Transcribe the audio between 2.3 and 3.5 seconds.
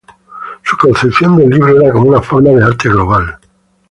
de arte global.